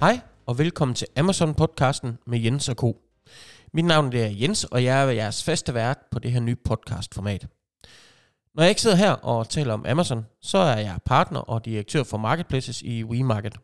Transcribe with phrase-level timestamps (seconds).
[0.00, 2.96] Hej og velkommen til Amazon-podcasten med Jens og Co.
[3.72, 7.46] Mit navn er Jens, og jeg er jeres faste vært på det her nye podcast-format.
[8.54, 12.02] Når jeg ikke sidder her og taler om Amazon, så er jeg partner og direktør
[12.02, 13.56] for Marketplaces i WeMarket.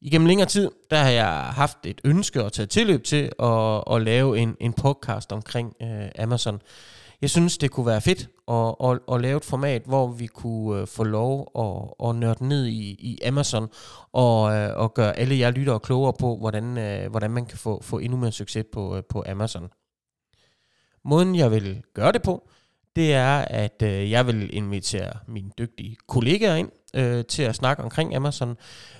[0.00, 4.02] Igennem længere tid, der har jeg haft et ønske at tage tilløb til at, at
[4.02, 6.60] lave en, en podcast omkring øh, Amazon.
[7.20, 10.80] Jeg synes, det kunne være fedt at, at, at lave et format, hvor vi kunne
[10.80, 13.68] øh, få lov at, at nørde ned i, i Amazon
[14.12, 17.82] og, øh, og gøre alle jer lyttere klogere på, hvordan, øh, hvordan man kan få,
[17.82, 19.68] få endnu mere succes på, øh, på Amazon.
[21.04, 22.48] Måden, jeg vil gøre det på,
[22.96, 28.16] det er, at jeg vil invitere mine dygtige kollegaer ind øh, til at snakke omkring
[28.16, 28.56] Amazon.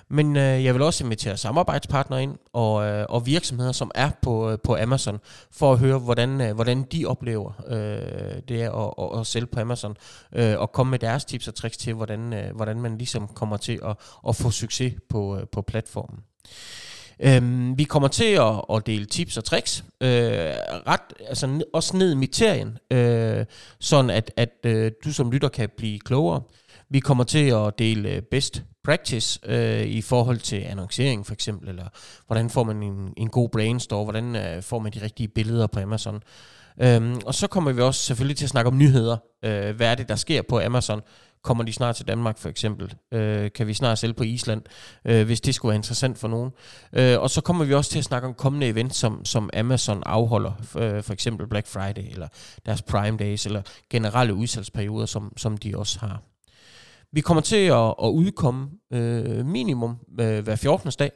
[0.09, 4.51] Men øh, jeg vil også invitere samarbejdspartnere ind og, øh, og virksomheder, som er på,
[4.51, 5.19] øh, på Amazon,
[5.51, 9.61] for at høre, hvordan, øh, hvordan de oplever øh, det at, at, at sælge på
[9.61, 9.97] Amazon,
[10.33, 13.57] øh, og komme med deres tips og tricks til, hvordan, øh, hvordan man ligesom kommer
[13.57, 13.97] til at,
[14.29, 16.19] at få succes på, øh, på platformen.
[17.21, 20.09] Øhm, vi kommer til at, at dele tips og tricks, øh,
[20.87, 23.45] ret, altså også ned i materien, øh,
[23.81, 26.43] sådan at, at øh, du som lytter kan blive klogere.
[26.91, 31.69] Vi kommer til at dele øh, best practice øh, i forhold til annoncering for eksempel,
[31.69, 31.89] eller
[32.27, 35.81] hvordan får man en, en god brainstorm, hvordan øh, får man de rigtige billeder på
[35.81, 36.23] Amazon.
[36.81, 39.17] Øhm, og så kommer vi også selvfølgelig til at snakke om nyheder.
[39.45, 41.01] Øh, hvad er det, der sker på Amazon?
[41.43, 42.95] Kommer de snart til Danmark for eksempel?
[43.13, 44.63] Øh, kan vi snart sælge på Island,
[45.05, 46.51] øh, hvis det skulle være interessant for nogen?
[46.93, 50.03] Øh, og så kommer vi også til at snakke om kommende events, som, som Amazon
[50.07, 52.29] afholder, øh, for eksempel Black Friday, eller
[52.67, 56.23] deres Prime Days, eller generelle udsalgsperioder, som, som de også har.
[57.17, 60.91] Vi kommer til at, at udkomme øh, minimum øh, hver 14.
[60.99, 61.11] dag.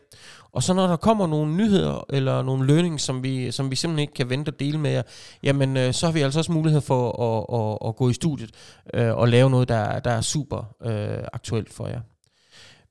[0.53, 4.03] Og så når der kommer nogle nyheder eller nogle learnings, som vi, som vi simpelthen
[4.03, 5.03] ikke kan vente at dele med jer,
[5.43, 8.51] jamen øh, så har vi altså også mulighed for at, at, at gå i studiet
[8.95, 12.01] øh, og lave noget, der, der er super øh, aktuelt for jer.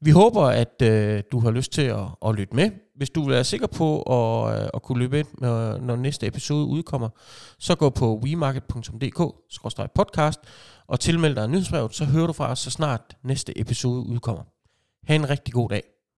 [0.01, 2.71] Vi håber, at øh, du har lyst til at, at lytte med.
[2.95, 6.27] Hvis du vil være sikker på at, øh, at kunne løbe ind, når, når næste
[6.27, 7.09] episode udkommer,
[7.59, 10.39] så gå på wemarket.dk-podcast
[10.87, 14.43] og tilmeld dig nyhedsbrevet, så hører du fra os, så snart næste episode udkommer.
[15.07, 15.98] Ha' en rigtig god dag.